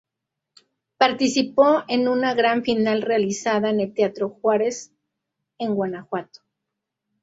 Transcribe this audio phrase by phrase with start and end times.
[0.97, 4.91] Participó en una gran final realizada en el Teatro Juárez,
[5.59, 6.41] en Guanajuato.